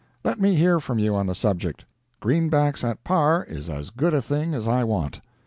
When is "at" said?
2.83-3.03